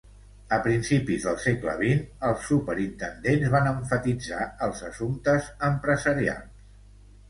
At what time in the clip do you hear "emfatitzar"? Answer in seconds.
3.75-4.51